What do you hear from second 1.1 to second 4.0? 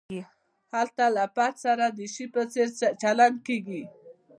له فرد سره د شي په څېر چلند کیږي.